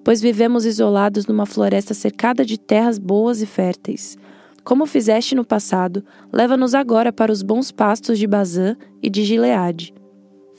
pois 0.05 0.21
vivemos 0.21 0.67
isolados 0.67 1.25
numa 1.25 1.47
floresta 1.47 1.95
cercada 1.95 2.45
de 2.45 2.59
terras 2.59 2.99
boas 2.99 3.41
e 3.41 3.45
férteis. 3.47 4.15
Como 4.63 4.85
fizeste 4.85 5.33
no 5.33 5.43
passado, 5.43 6.05
leva-nos 6.31 6.75
agora 6.75 7.11
para 7.11 7.31
os 7.31 7.41
bons 7.41 7.71
pastos 7.71 8.19
de 8.19 8.27
Bazã 8.27 8.77
e 9.01 9.09
de 9.09 9.23
Gileade. 9.23 9.95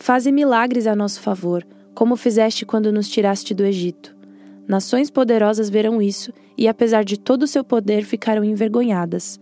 Faze 0.01 0.33
milagres 0.33 0.89
a 0.89 0.97
nosso 0.97 1.21
favor, 1.21 1.65
como 1.95 2.17
fizeste 2.17 2.67
quando 2.67 2.93
nos 2.93 3.09
tiraste 3.09 3.55
do 3.55 3.65
Egito. 3.65 4.17
Nações 4.67 5.11
poderosas 5.11 5.71
verão 5.71 6.03
isso 6.03 6.33
e, 6.59 6.67
apesar 6.67 7.05
de 7.05 7.17
todo 7.17 7.45
o 7.45 7.47
seu 7.47 7.63
poder, 7.63 8.05
ficarão 8.05 8.43
envergonhadas. 8.43 9.39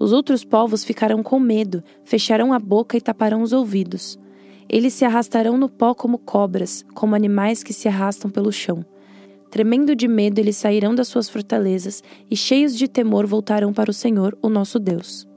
Os 0.00 0.12
outros 0.12 0.44
povos 0.44 0.82
ficarão 0.82 1.22
com 1.22 1.38
medo, 1.38 1.80
fecharão 2.04 2.52
a 2.52 2.58
boca 2.58 2.96
e 2.96 3.00
taparão 3.00 3.40
os 3.40 3.52
ouvidos. 3.52 4.18
Eles 4.68 4.94
se 4.94 5.04
arrastarão 5.04 5.56
no 5.56 5.68
pó 5.68 5.94
como 5.94 6.18
cobras, 6.18 6.84
como 6.92 7.14
animais 7.14 7.62
que 7.62 7.72
se 7.72 7.86
arrastam 7.86 8.28
pelo 8.28 8.50
chão. 8.50 8.84
Tremendo 9.54 9.94
de 9.94 10.08
medo, 10.08 10.40
eles 10.40 10.56
sairão 10.56 10.96
das 10.96 11.06
suas 11.06 11.28
fortalezas 11.28 12.02
e, 12.28 12.36
cheios 12.36 12.76
de 12.76 12.88
temor, 12.88 13.24
voltarão 13.24 13.72
para 13.72 13.88
o 13.88 13.94
Senhor, 13.94 14.36
o 14.42 14.48
nosso 14.48 14.80
Deus. 14.80 15.28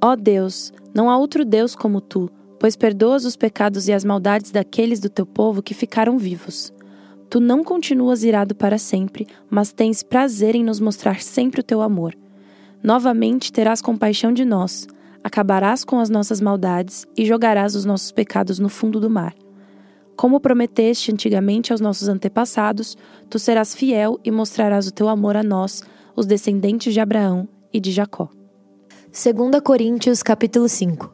Ó 0.00 0.14
Deus, 0.14 0.72
não 0.94 1.10
há 1.10 1.18
outro 1.18 1.44
Deus 1.44 1.74
como 1.74 2.00
tu, 2.00 2.30
pois 2.60 2.76
perdoas 2.76 3.24
os 3.24 3.34
pecados 3.34 3.88
e 3.88 3.92
as 3.92 4.04
maldades 4.04 4.52
daqueles 4.52 5.00
do 5.00 5.08
teu 5.08 5.26
povo 5.26 5.60
que 5.60 5.74
ficaram 5.74 6.16
vivos. 6.16 6.72
Tu 7.28 7.40
não 7.40 7.64
continuas 7.64 8.22
irado 8.22 8.54
para 8.54 8.78
sempre, 8.78 9.26
mas 9.50 9.72
tens 9.72 10.04
prazer 10.04 10.54
em 10.54 10.62
nos 10.62 10.78
mostrar 10.78 11.20
sempre 11.20 11.58
o 11.58 11.64
teu 11.64 11.82
amor. 11.82 12.14
novamente 12.80 13.52
terás 13.52 13.82
compaixão 13.82 14.32
de 14.32 14.44
nós, 14.44 14.86
acabarás 15.24 15.82
com 15.82 15.98
as 15.98 16.08
nossas 16.08 16.40
maldades 16.40 17.08
e 17.16 17.26
jogarás 17.26 17.74
os 17.74 17.84
nossos 17.84 18.12
pecados 18.12 18.60
no 18.60 18.68
fundo 18.68 19.00
do 19.00 19.10
mar. 19.10 19.34
Como 20.16 20.38
prometeste 20.38 21.12
antigamente 21.12 21.72
aos 21.72 21.80
nossos 21.80 22.08
antepassados, 22.08 22.96
tu 23.28 23.38
serás 23.38 23.74
fiel 23.74 24.18
e 24.24 24.30
mostrarás 24.30 24.86
o 24.86 24.92
teu 24.92 25.08
amor 25.08 25.36
a 25.36 25.42
nós, 25.42 25.82
os 26.14 26.24
descendentes 26.24 26.94
de 26.94 27.00
Abraão 27.00 27.48
e 27.72 27.80
de 27.80 27.90
Jacó. 27.90 28.28
2 29.12 29.60
Coríntios 29.62 30.22
capítulo 30.22 30.68
5 30.68 31.12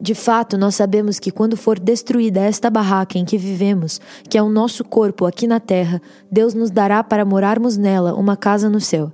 De 0.00 0.14
fato, 0.14 0.56
nós 0.56 0.76
sabemos 0.76 1.18
que 1.18 1.32
quando 1.32 1.56
for 1.56 1.78
destruída 1.78 2.40
esta 2.40 2.70
barraca 2.70 3.18
em 3.18 3.24
que 3.24 3.36
vivemos, 3.36 4.00
que 4.28 4.38
é 4.38 4.42
o 4.42 4.48
nosso 4.48 4.84
corpo 4.84 5.26
aqui 5.26 5.48
na 5.48 5.58
terra, 5.58 6.00
Deus 6.30 6.54
nos 6.54 6.70
dará 6.70 7.02
para 7.02 7.24
morarmos 7.24 7.76
nela 7.76 8.14
uma 8.14 8.36
casa 8.36 8.70
no 8.70 8.80
céu. 8.80 9.12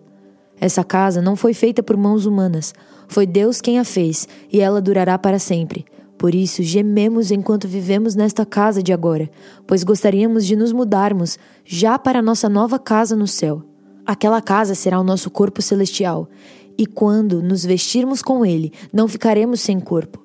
Essa 0.60 0.84
casa 0.84 1.22
não 1.22 1.36
foi 1.36 1.54
feita 1.54 1.82
por 1.82 1.96
mãos 1.96 2.26
humanas, 2.26 2.74
foi 3.08 3.26
Deus 3.26 3.62
quem 3.62 3.78
a 3.78 3.84
fez, 3.84 4.28
e 4.52 4.60
ela 4.60 4.80
durará 4.80 5.18
para 5.18 5.38
sempre. 5.38 5.86
Por 6.20 6.34
isso, 6.34 6.62
gememos 6.62 7.30
enquanto 7.30 7.66
vivemos 7.66 8.14
nesta 8.14 8.44
casa 8.44 8.82
de 8.82 8.92
agora, 8.92 9.30
pois 9.66 9.82
gostaríamos 9.82 10.44
de 10.44 10.54
nos 10.54 10.70
mudarmos 10.70 11.38
já 11.64 11.98
para 11.98 12.20
nossa 12.20 12.46
nova 12.46 12.78
casa 12.78 13.16
no 13.16 13.26
céu. 13.26 13.62
Aquela 14.04 14.42
casa 14.42 14.74
será 14.74 15.00
o 15.00 15.02
nosso 15.02 15.30
corpo 15.30 15.62
celestial, 15.62 16.28
e 16.76 16.84
quando 16.84 17.42
nos 17.42 17.64
vestirmos 17.64 18.20
com 18.20 18.44
ele, 18.44 18.70
não 18.92 19.08
ficaremos 19.08 19.62
sem 19.62 19.80
corpo. 19.80 20.22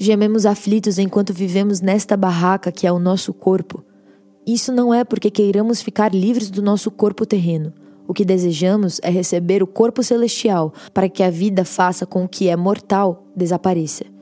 Gememos 0.00 0.46
aflitos 0.46 0.98
enquanto 0.98 1.34
vivemos 1.34 1.82
nesta 1.82 2.16
barraca 2.16 2.72
que 2.72 2.86
é 2.86 2.90
o 2.90 2.98
nosso 2.98 3.34
corpo. 3.34 3.84
Isso 4.46 4.72
não 4.72 4.94
é 4.94 5.04
porque 5.04 5.30
queiramos 5.30 5.82
ficar 5.82 6.14
livres 6.14 6.48
do 6.48 6.62
nosso 6.62 6.90
corpo 6.90 7.26
terreno. 7.26 7.70
O 8.08 8.14
que 8.14 8.24
desejamos 8.24 8.98
é 9.02 9.10
receber 9.10 9.62
o 9.62 9.66
corpo 9.66 10.02
celestial 10.02 10.72
para 10.94 11.06
que 11.06 11.22
a 11.22 11.28
vida 11.28 11.66
faça 11.66 12.06
com 12.06 12.26
que 12.26 12.48
é 12.48 12.56
mortal 12.56 13.26
desapareça. 13.36 14.13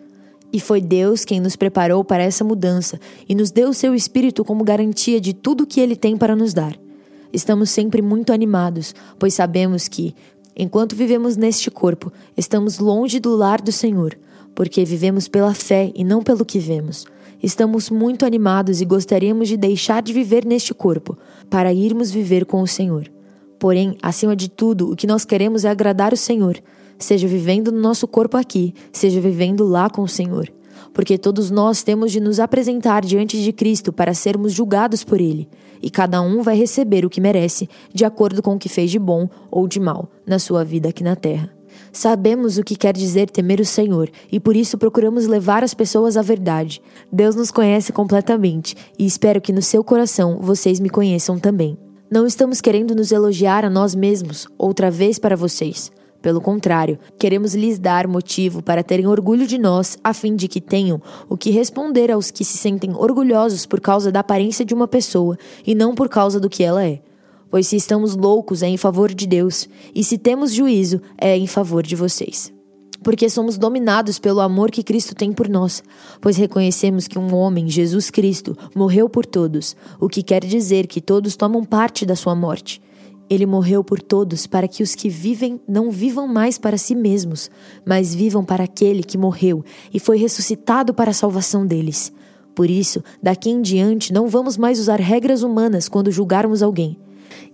E 0.53 0.61
foi 0.61 0.83
Deus 0.83 1.25
quem 1.25 1.41
nos 1.41 1.57
preparou 1.57 2.05
para 2.05 2.23
essa 2.23 2.45
mudança 2.45 3.01
e 3.27 3.35
nos 3.35 3.51
deu 3.51 3.71
o 3.71 3.75
seu 3.75 3.95
Espírito 3.95 4.45
como 4.45 4.63
garantia 4.63 5.19
de 5.19 5.33
tudo 5.33 5.65
o 5.65 5.67
que 5.67 5.81
Ele 5.81 5.97
tem 5.97 6.17
para 6.17 6.37
nos 6.37 6.53
dar. 6.53 6.79
Estamos 7.33 7.71
sempre 7.71 8.03
muito 8.03 8.33
animados, 8.33 8.95
pois 9.19 9.33
sabemos 9.33 9.89
que, 9.89 10.15
enquanto 10.55 10.95
vivemos 10.95 11.39
neste 11.39 11.71
corpo, 11.71 12.13
estamos 12.37 12.79
longe 12.79 13.19
do 13.19 13.35
lar 13.35 13.63
do 13.63 13.73
Senhor, 13.73 14.19
porque 14.55 14.85
vivemos 14.85 15.27
pela 15.27 15.55
fé 15.55 15.91
e 15.95 16.05
não 16.05 16.23
pelo 16.23 16.45
que 16.45 16.59
vemos. 16.59 17.07
Estamos 17.43 17.89
muito 17.89 18.27
animados 18.27 18.83
e 18.83 18.85
gostaríamos 18.85 19.49
de 19.49 19.57
deixar 19.57 20.03
de 20.03 20.13
viver 20.13 20.45
neste 20.45 20.75
corpo, 20.75 21.17
para 21.49 21.73
irmos 21.73 22.11
viver 22.11 22.45
com 22.45 22.61
o 22.61 22.67
Senhor. 22.67 23.11
Porém, 23.59 23.97
acima 24.03 24.37
de 24.37 24.51
tudo, 24.51 24.93
o 24.93 24.97
que 24.97 25.07
nós 25.07 25.25
queremos 25.25 25.65
é 25.65 25.71
agradar 25.71 26.13
o 26.13 26.17
Senhor 26.17 26.63
seja 27.05 27.27
vivendo 27.27 27.71
no 27.71 27.81
nosso 27.81 28.07
corpo 28.07 28.37
aqui, 28.37 28.75
seja 28.93 29.21
vivendo 29.21 29.65
lá 29.65 29.91
com 29.91 30.03
o 30.03 30.09
Senhor. 30.09 30.53
Porque 30.93 31.19
todos 31.19 31.51
nós 31.51 31.83
temos 31.83 32.13
de 32.13 32.21
nos 32.21 32.41
apresentar 32.41 33.05
diante 33.05 33.43
de 33.43 33.53
Cristo 33.53 33.93
para 33.93 34.15
sermos 34.15 34.53
julgados 34.53 35.05
por 35.05 35.21
Ele, 35.21 35.49
e 35.83 35.91
cada 35.91 36.21
um 36.21 36.43
vai 36.43 36.57
receber 36.57 37.05
o 37.05 37.11
que 37.11 37.21
merece, 37.21 37.69
de 37.93 38.05
acordo 38.05 38.43
com 38.43 38.55
o 38.55 38.59
que 38.59 38.69
fez 38.69 38.91
de 38.91 38.99
bom 38.99 39.29
ou 39.51 39.67
de 39.67 39.81
mal 39.81 40.09
na 40.27 40.39
sua 40.39 40.65
vida 40.65 40.89
aqui 40.89 41.03
na 41.03 41.17
terra. 41.17 41.51
Sabemos 41.93 42.57
o 42.57 42.65
que 42.65 42.77
quer 42.77 42.95
dizer 42.95 43.29
temer 43.31 43.61
o 43.61 43.67
Senhor 43.67 44.11
e 44.31 44.41
por 44.41 44.57
isso 44.57 44.79
procuramos 44.79 45.27
levar 45.27 45.63
as 45.63 45.75
pessoas 45.75 46.17
à 46.17 46.23
verdade. 46.23 46.81
Deus 47.13 47.35
nos 47.35 47.51
conhece 47.51 47.93
completamente 47.93 48.75
e 48.99 49.05
espero 49.05 49.41
que 49.41 49.53
no 49.53 49.61
seu 49.61 49.85
coração 49.85 50.39
vocês 50.41 50.81
me 50.81 50.89
conheçam 50.89 51.39
também. 51.39 51.77
Não 52.11 52.27
estamos 52.27 52.61
querendo 52.61 52.95
nos 52.95 53.11
elogiar 53.13 53.65
a 53.65 53.71
nós 53.71 53.95
mesmos 53.95 54.47
outra 54.59 54.91
vez 54.91 55.19
para 55.19 55.37
vocês. 55.37 55.91
Pelo 56.23 56.41
contrário, 56.41 57.01
queremos 57.19 57.53
lhes 57.53 57.81
dar 57.81 58.07
motivo 58.07 58.63
para 58.63 58.85
terem 58.85 59.09
orgulho 59.09 59.45
de 59.45 59.59
nós, 59.59 59.99
a 60.05 60.15
fim 60.15 60.37
de 60.37 60.47
que 60.47 60.61
tenham 60.61 61.03
o 61.29 61.37
que 61.37 61.51
responder 61.51 62.13
aos 62.13 62.31
que 62.31 62.45
se 62.45 62.57
sentem 62.57 62.95
orgulhosos 62.95 63.67
por 63.67 63.81
causa 63.81 64.13
da 64.13 64.21
aparência 64.21 64.65
de 64.65 64.73
uma 64.73 64.87
pessoa 64.87 65.37
e 65.67 65.75
não 65.75 65.97
por 65.97 66.09
causa 66.09 66.39
do 66.39 66.49
que 66.49 66.63
ela 66.63 66.87
é. 66.87 67.01
Pois 67.51 67.67
se 67.67 67.77
estamos 67.77 68.15
loucos 68.15 68.63
é 68.63 68.69
em 68.69 68.77
favor 68.77 69.13
de 69.13 69.27
Deus, 69.27 69.69
e 69.93 70.05
se 70.05 70.17
temos 70.17 70.53
juízo 70.53 71.03
é 71.19 71.37
em 71.37 71.49
favor 71.49 71.83
de 71.83 71.97
vocês. 71.97 72.53
Porque 73.03 73.29
somos 73.29 73.59
dominados 73.59 74.21
pelo 74.21 74.41
amor 74.41 74.71
que 74.71 74.85
Cristo 74.85 75.17
tem 75.17 75.33
por 75.33 75.49
nós, 75.49 75.83
pois 76.21 76.37
reconhecemos 76.37 77.09
que 77.09 77.19
um 77.19 77.35
homem, 77.35 77.69
Jesus 77.69 78.11
Cristo, 78.11 78.57
morreu 78.77 79.09
por 79.09 79.27
todos, 79.27 79.75
o 79.99 80.09
que 80.09 80.23
quer 80.23 80.45
dizer 80.45 80.87
que 80.87 81.01
todos 81.01 81.35
tomam 81.35 81.65
parte 81.65 82.07
da 82.07 82.15
sua 82.15 82.35
morte. 82.35 82.81
Ele 83.29 83.47
morreu 83.47 83.83
por 83.83 84.01
todos 84.01 84.47
para 84.47 84.69
que 84.69 84.83
os 84.83 84.95
que 84.95 85.09
vivem 85.09 85.61
não 85.67 85.91
vivam 85.91 86.29
mais 86.29 86.59
para 86.59 86.77
si 86.77 86.95
mesmos, 86.95 87.51
mas 87.85 88.15
vivam 88.15 88.45
para 88.45 88.65
aquele 88.65 89.03
que 89.03 89.17
morreu 89.17 89.65
e 89.93 89.99
foi 89.99 90.19
ressuscitado 90.19 90.93
para 90.93 91.11
a 91.11 91.15
salvação 91.15 91.67
deles. 91.67 92.13
Por 92.55 92.69
isso, 92.69 93.03
daqui 93.23 93.51
em 93.51 93.63
diante 93.63 94.13
não 94.13 94.29
vamos 94.29 94.57
mais 94.57 94.79
usar 94.79 95.01
regras 95.01 95.43
humanas 95.43 95.89
quando 95.89 96.11
julgarmos 96.11 96.63
alguém. 96.63 96.99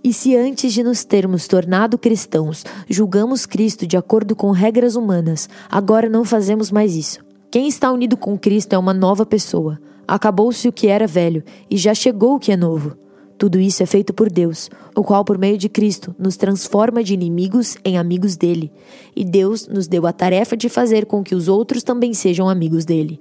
E 0.02 0.12
se 0.12 0.36
antes 0.36 0.72
de 0.72 0.82
nos 0.82 1.04
termos 1.04 1.46
tornado 1.46 1.96
cristãos, 1.96 2.64
julgamos 2.88 3.46
Cristo 3.46 3.86
de 3.86 3.96
acordo 3.96 4.34
com 4.34 4.50
regras 4.50 4.96
humanas, 4.96 5.48
agora 5.70 6.08
não 6.08 6.24
fazemos 6.24 6.70
mais 6.70 6.96
isso. 6.96 7.20
Quem 7.50 7.68
está 7.68 7.90
unido 7.90 8.16
com 8.16 8.38
Cristo 8.38 8.74
é 8.74 8.78
uma 8.78 8.92
nova 8.92 9.24
pessoa. 9.24 9.80
Acabou-se 10.06 10.66
o 10.68 10.72
que 10.72 10.86
era 10.88 11.06
velho 11.06 11.42
e 11.70 11.76
já 11.76 11.94
chegou 11.94 12.34
o 12.34 12.38
que 12.38 12.52
é 12.52 12.56
novo. 12.56 12.96
Tudo 13.38 13.60
isso 13.60 13.84
é 13.84 13.86
feito 13.86 14.12
por 14.12 14.28
Deus, 14.28 14.68
o 14.96 15.04
qual, 15.04 15.24
por 15.24 15.38
meio 15.38 15.56
de 15.56 15.68
Cristo, 15.68 16.12
nos 16.18 16.36
transforma 16.36 17.04
de 17.04 17.14
inimigos 17.14 17.76
em 17.84 17.96
amigos 17.96 18.34
dele. 18.34 18.72
E 19.14 19.24
Deus 19.24 19.68
nos 19.68 19.86
deu 19.86 20.08
a 20.08 20.12
tarefa 20.12 20.56
de 20.56 20.68
fazer 20.68 21.06
com 21.06 21.22
que 21.22 21.36
os 21.36 21.46
outros 21.46 21.84
também 21.84 22.12
sejam 22.12 22.48
amigos 22.48 22.84
dele. 22.84 23.20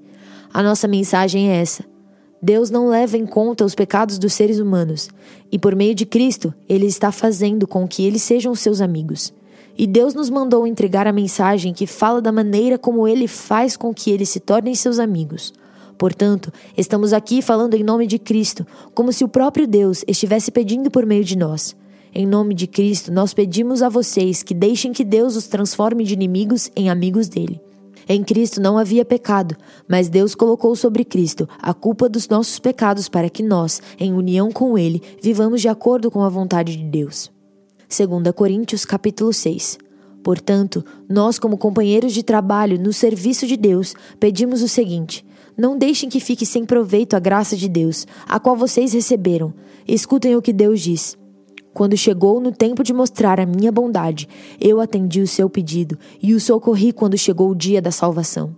A 0.51 0.63
nossa 0.63 0.87
mensagem 0.87 1.51
é 1.51 1.57
essa. 1.57 1.85
Deus 2.41 2.71
não 2.71 2.89
leva 2.89 3.15
em 3.15 3.27
conta 3.27 3.63
os 3.63 3.75
pecados 3.75 4.17
dos 4.17 4.33
seres 4.33 4.59
humanos, 4.59 5.07
e 5.51 5.59
por 5.59 5.75
meio 5.75 5.93
de 5.93 6.05
Cristo, 6.05 6.51
ele 6.67 6.87
está 6.87 7.11
fazendo 7.11 7.67
com 7.67 7.87
que 7.87 8.03
eles 8.03 8.23
sejam 8.23 8.55
seus 8.55 8.81
amigos. 8.81 9.31
E 9.77 9.85
Deus 9.85 10.15
nos 10.15 10.31
mandou 10.31 10.65
entregar 10.65 11.05
a 11.05 11.13
mensagem 11.13 11.73
que 11.73 11.85
fala 11.85 12.19
da 12.19 12.31
maneira 12.31 12.79
como 12.79 13.07
ele 13.07 13.27
faz 13.27 13.77
com 13.77 13.93
que 13.93 14.09
eles 14.09 14.29
se 14.29 14.39
tornem 14.39 14.73
seus 14.73 14.97
amigos. 14.97 15.53
Portanto, 15.97 16.51
estamos 16.77 17.11
aqui 17.11 17.41
falando 17.41 17.73
em 17.73 17.83
nome 17.83 18.05
de 18.05 18.19
Cristo, 18.19 18.65
como 18.93 19.11
se 19.11 19.23
o 19.23 19.27
próprio 19.27 19.67
Deus 19.67 20.03
estivesse 20.07 20.51
pedindo 20.51 20.91
por 20.91 21.05
meio 21.05 21.23
de 21.23 21.37
nós. 21.37 21.75
Em 22.13 22.25
nome 22.25 22.53
de 22.53 22.67
Cristo, 22.67 23.11
nós 23.11 23.33
pedimos 23.33 23.81
a 23.81 23.89
vocês 23.89 24.43
que 24.43 24.53
deixem 24.53 24.93
que 24.93 25.03
Deus 25.03 25.35
os 25.35 25.47
transforme 25.47 26.03
de 26.03 26.13
inimigos 26.13 26.69
em 26.75 26.89
amigos 26.89 27.27
dele. 27.27 27.61
Em 28.09 28.23
Cristo 28.23 28.61
não 28.61 28.77
havia 28.77 29.03
pecado, 29.03 29.55
mas 29.87 30.07
Deus 30.07 30.33
colocou 30.33 30.75
sobre 30.75 31.03
Cristo 31.03 31.47
a 31.61 31.73
culpa 31.73 32.07
dos 32.07 32.29
nossos 32.29 32.57
pecados 32.57 33.09
para 33.09 33.29
que 33.29 33.43
nós, 33.43 33.81
em 33.99 34.13
união 34.13 34.49
com 34.49 34.77
ele, 34.77 35.01
vivamos 35.21 35.61
de 35.61 35.67
acordo 35.67 36.09
com 36.09 36.23
a 36.23 36.29
vontade 36.29 36.77
de 36.77 36.83
Deus. 36.83 37.29
2 37.89 38.33
Coríntios 38.33 38.85
capítulo 38.85 39.33
6. 39.33 39.77
Portanto, 40.23 40.83
nós 41.09 41.37
como 41.37 41.57
companheiros 41.57 42.13
de 42.13 42.23
trabalho 42.23 42.79
no 42.79 42.93
serviço 42.93 43.45
de 43.45 43.57
Deus, 43.57 43.93
pedimos 44.19 44.61
o 44.61 44.67
seguinte: 44.67 45.25
não 45.57 45.75
deixem 45.75 46.07
que 46.07 46.19
fique 46.19 46.45
sem 46.45 46.63
proveito 46.63 47.15
a 47.15 47.19
graça 47.19 47.57
de 47.57 47.67
Deus, 47.67 48.05
a 48.27 48.39
qual 48.39 48.55
vocês 48.55 48.93
receberam. 48.93 49.53
Escutem 49.87 50.35
o 50.35 50.41
que 50.41 50.53
Deus 50.53 50.79
diz. 50.79 51.17
Quando 51.73 51.97
chegou 51.97 52.39
no 52.39 52.51
tempo 52.51 52.83
de 52.83 52.93
mostrar 52.93 53.39
a 53.39 53.45
minha 53.45 53.71
bondade, 53.71 54.27
eu 54.59 54.79
atendi 54.79 55.21
o 55.21 55.27
seu 55.27 55.49
pedido 55.49 55.97
e 56.21 56.33
o 56.33 56.39
socorri 56.39 56.91
quando 56.91 57.17
chegou 57.17 57.49
o 57.49 57.55
dia 57.55 57.81
da 57.81 57.91
salvação. 57.91 58.55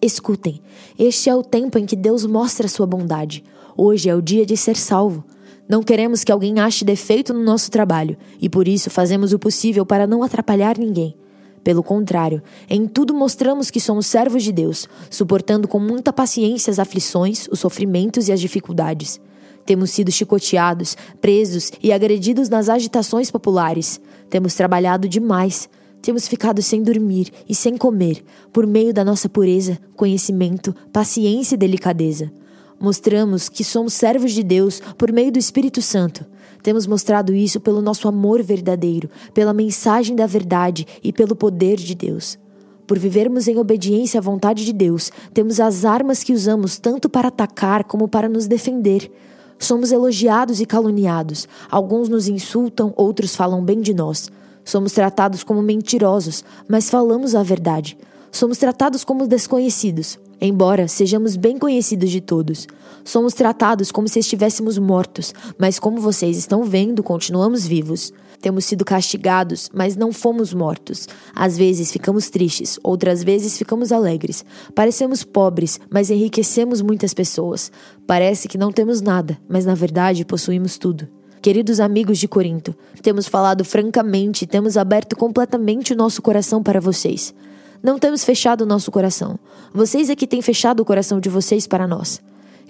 Escutem, 0.00 0.60
este 0.98 1.28
é 1.28 1.34
o 1.34 1.42
tempo 1.42 1.78
em 1.78 1.84
que 1.84 1.96
Deus 1.96 2.24
mostra 2.24 2.68
sua 2.68 2.86
bondade. 2.86 3.44
Hoje 3.76 4.08
é 4.08 4.14
o 4.14 4.22
dia 4.22 4.46
de 4.46 4.56
ser 4.56 4.76
salvo. 4.76 5.24
Não 5.68 5.82
queremos 5.82 6.24
que 6.24 6.32
alguém 6.32 6.58
ache 6.58 6.84
defeito 6.84 7.34
no 7.34 7.44
nosso 7.44 7.70
trabalho 7.70 8.16
e 8.40 8.48
por 8.48 8.66
isso 8.66 8.88
fazemos 8.88 9.32
o 9.32 9.38
possível 9.38 9.84
para 9.84 10.06
não 10.06 10.22
atrapalhar 10.22 10.78
ninguém. 10.78 11.14
Pelo 11.62 11.82
contrário, 11.82 12.42
em 12.68 12.86
tudo 12.86 13.12
mostramos 13.12 13.70
que 13.70 13.80
somos 13.80 14.06
servos 14.06 14.42
de 14.42 14.52
Deus, 14.52 14.88
suportando 15.10 15.68
com 15.68 15.78
muita 15.78 16.12
paciência 16.12 16.70
as 16.70 16.78
aflições, 16.78 17.46
os 17.50 17.60
sofrimentos 17.60 18.28
e 18.28 18.32
as 18.32 18.40
dificuldades. 18.40 19.20
Temos 19.66 19.90
sido 19.90 20.10
chicoteados, 20.10 20.96
presos 21.20 21.70
e 21.82 21.92
agredidos 21.92 22.48
nas 22.48 22.68
agitações 22.68 23.30
populares. 23.30 24.00
Temos 24.28 24.54
trabalhado 24.54 25.08
demais. 25.08 25.68
Temos 26.02 26.26
ficado 26.26 26.62
sem 26.62 26.82
dormir 26.82 27.30
e 27.46 27.54
sem 27.54 27.76
comer, 27.76 28.24
por 28.52 28.66
meio 28.66 28.94
da 28.94 29.04
nossa 29.04 29.28
pureza, 29.28 29.78
conhecimento, 29.94 30.74
paciência 30.90 31.54
e 31.56 31.58
delicadeza. 31.58 32.32
Mostramos 32.80 33.50
que 33.50 33.62
somos 33.62 33.92
servos 33.92 34.32
de 34.32 34.42
Deus 34.42 34.80
por 34.96 35.12
meio 35.12 35.30
do 35.30 35.38
Espírito 35.38 35.82
Santo. 35.82 36.24
Temos 36.62 36.86
mostrado 36.86 37.34
isso 37.34 37.60
pelo 37.60 37.82
nosso 37.82 38.08
amor 38.08 38.42
verdadeiro, 38.42 39.10
pela 39.34 39.52
mensagem 39.52 40.16
da 40.16 40.26
verdade 40.26 40.86
e 41.04 41.12
pelo 41.12 41.36
poder 41.36 41.76
de 41.76 41.94
Deus. 41.94 42.38
Por 42.86 42.98
vivermos 42.98 43.46
em 43.48 43.58
obediência 43.58 44.18
à 44.18 44.22
vontade 44.22 44.64
de 44.64 44.72
Deus, 44.72 45.12
temos 45.34 45.60
as 45.60 45.84
armas 45.84 46.24
que 46.24 46.32
usamos 46.32 46.78
tanto 46.78 47.08
para 47.10 47.28
atacar 47.28 47.84
como 47.84 48.08
para 48.08 48.30
nos 48.30 48.46
defender. 48.46 49.12
Somos 49.58 49.92
elogiados 49.92 50.58
e 50.58 50.64
caluniados. 50.64 51.46
Alguns 51.70 52.08
nos 52.08 52.28
insultam, 52.28 52.94
outros 52.96 53.36
falam 53.36 53.62
bem 53.62 53.82
de 53.82 53.92
nós. 53.92 54.30
Somos 54.64 54.92
tratados 54.92 55.44
como 55.44 55.60
mentirosos, 55.60 56.42
mas 56.66 56.88
falamos 56.88 57.34
a 57.34 57.42
verdade. 57.42 57.98
Somos 58.32 58.58
tratados 58.58 59.02
como 59.02 59.26
desconhecidos, 59.26 60.18
embora 60.40 60.86
sejamos 60.86 61.36
bem 61.36 61.58
conhecidos 61.58 62.10
de 62.10 62.20
todos. 62.20 62.66
Somos 63.04 63.34
tratados 63.34 63.90
como 63.90 64.08
se 64.08 64.20
estivéssemos 64.20 64.78
mortos, 64.78 65.34
mas 65.58 65.78
como 65.78 66.00
vocês 66.00 66.36
estão 66.36 66.62
vendo, 66.62 67.02
continuamos 67.02 67.66
vivos. 67.66 68.12
Temos 68.40 68.64
sido 68.64 68.84
castigados, 68.84 69.68
mas 69.74 69.96
não 69.96 70.12
fomos 70.12 70.54
mortos. 70.54 71.06
Às 71.34 71.58
vezes 71.58 71.92
ficamos 71.92 72.30
tristes, 72.30 72.78
outras 72.82 73.22
vezes 73.22 73.58
ficamos 73.58 73.92
alegres. 73.92 74.44
Parecemos 74.74 75.24
pobres, 75.24 75.78
mas 75.90 76.08
enriquecemos 76.08 76.80
muitas 76.80 77.12
pessoas. 77.12 77.70
Parece 78.06 78.48
que 78.48 78.56
não 78.56 78.72
temos 78.72 79.02
nada, 79.02 79.38
mas 79.48 79.66
na 79.66 79.74
verdade 79.74 80.24
possuímos 80.24 80.78
tudo. 80.78 81.06
Queridos 81.42 81.80
amigos 81.80 82.18
de 82.18 82.28
Corinto, 82.28 82.74
temos 83.02 83.26
falado 83.26 83.64
francamente 83.64 84.44
e 84.44 84.46
temos 84.46 84.76
aberto 84.76 85.16
completamente 85.16 85.92
o 85.92 85.96
nosso 85.96 86.22
coração 86.22 86.62
para 86.62 86.80
vocês. 86.80 87.34
Não 87.82 87.98
temos 87.98 88.24
fechado 88.24 88.62
o 88.62 88.66
nosso 88.66 88.90
coração. 88.90 89.38
Vocês 89.72 90.10
é 90.10 90.14
que 90.14 90.26
têm 90.26 90.42
fechado 90.42 90.80
o 90.80 90.84
coração 90.84 91.18
de 91.18 91.30
vocês 91.30 91.66
para 91.66 91.86
nós. 91.86 92.20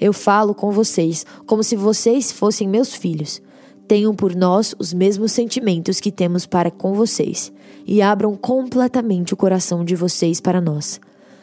Eu 0.00 0.12
falo 0.12 0.54
com 0.54 0.70
vocês 0.70 1.26
como 1.46 1.64
se 1.64 1.74
vocês 1.74 2.30
fossem 2.30 2.68
meus 2.68 2.94
filhos. 2.94 3.42
Tenham 3.88 4.14
por 4.14 4.36
nós 4.36 4.72
os 4.78 4.92
mesmos 4.92 5.32
sentimentos 5.32 5.98
que 5.98 6.12
temos 6.12 6.46
para 6.46 6.70
com 6.70 6.94
vocês 6.94 7.52
e 7.84 8.00
abram 8.00 8.36
completamente 8.36 9.34
o 9.34 9.36
coração 9.36 9.84
de 9.84 9.96
vocês 9.96 10.40
para 10.40 10.60
nós. 10.60 11.00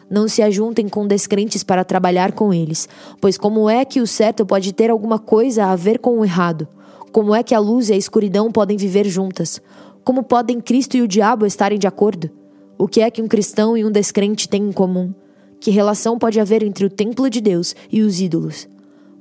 Não 0.10 0.30
se 0.30 0.42
ajuntem 0.42 0.88
com 0.88 1.06
descrentes 1.06 1.62
para 1.62 1.84
trabalhar 1.84 2.32
com 2.32 2.54
eles, 2.54 2.88
pois 3.20 3.38
como 3.38 3.70
é 3.70 3.84
que 3.84 4.00
o 4.00 4.08
certo 4.08 4.46
pode 4.46 4.72
ter 4.72 4.90
alguma 4.90 5.20
coisa 5.20 5.66
a 5.66 5.76
ver 5.76 6.00
com 6.00 6.18
o 6.18 6.24
errado? 6.24 6.66
Como 7.12 7.36
é 7.36 7.44
que 7.44 7.54
a 7.54 7.60
luz 7.60 7.90
e 7.90 7.94
a 7.94 7.98
escuridão 7.98 8.50
podem 8.50 8.78
viver 8.78 9.06
juntas? 9.06 9.62
Como 10.06 10.24
podem 10.24 10.62
Cristo 10.62 10.96
e 10.96 11.02
o 11.02 11.08
diabo 11.08 11.46
estarem 11.46 11.78
de 11.78 11.86
acordo? 11.88 12.32
O 12.80 12.88
que 12.88 13.02
é 13.02 13.10
que 13.10 13.22
um 13.24 13.28
cristão 13.28 13.76
e 13.76 13.84
um 13.84 13.92
descrente 13.92 14.48
têm 14.48 14.70
em 14.70 14.72
comum? 14.72 15.12
Que 15.60 15.72
relação 15.72 16.20
pode 16.20 16.40
haver 16.40 16.62
entre 16.62 16.86
o 16.86 16.90
templo 16.90 17.28
de 17.28 17.42
Deus 17.42 17.76
e 17.92 18.04
os 18.04 18.22
ídolos? 18.22 18.70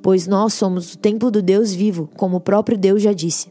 Pois 0.02 0.26
nós 0.26 0.52
somos 0.52 0.92
o 0.92 0.98
templo 0.98 1.30
do 1.30 1.40
Deus 1.40 1.72
vivo, 1.72 2.10
como 2.16 2.36
o 2.36 2.40
próprio 2.40 2.76
Deus 2.76 3.00
já 3.00 3.14
disse. 3.14 3.50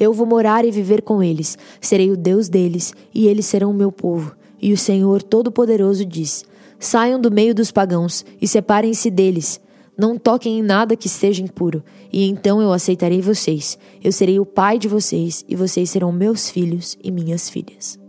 Eu 0.00 0.14
vou 0.14 0.24
morar 0.24 0.64
e 0.64 0.70
viver 0.70 1.02
com 1.02 1.22
eles, 1.22 1.58
serei 1.82 2.10
o 2.10 2.16
Deus 2.16 2.48
deles, 2.48 2.94
e 3.14 3.28
eles 3.28 3.44
serão 3.44 3.70
o 3.70 3.74
meu 3.74 3.92
povo. 3.92 4.34
E 4.60 4.72
o 4.72 4.78
Senhor 4.78 5.22
Todo-Poderoso 5.22 6.06
diz: 6.06 6.46
Saiam 6.80 7.20
do 7.20 7.30
meio 7.30 7.54
dos 7.54 7.70
pagãos 7.70 8.24
e 8.40 8.48
separem-se 8.48 9.10
deles. 9.10 9.60
Não 9.98 10.16
toquem 10.16 10.60
em 10.60 10.62
nada 10.62 10.96
que 10.96 11.10
seja 11.10 11.42
impuro, 11.42 11.84
e 12.10 12.26
então 12.26 12.62
eu 12.62 12.72
aceitarei 12.72 13.20
vocês. 13.20 13.78
Eu 14.02 14.12
serei 14.12 14.40
o 14.40 14.46
pai 14.46 14.78
de 14.78 14.88
vocês, 14.88 15.44
e 15.46 15.54
vocês 15.54 15.90
serão 15.90 16.10
meus 16.10 16.48
filhos 16.48 16.96
e 17.04 17.10
minhas 17.10 17.50
filhas. 17.50 18.01